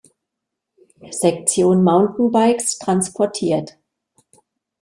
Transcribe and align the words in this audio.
Sektion 1.11 1.83
Mountainbikes 1.83 2.79
transportiert. 2.79 3.77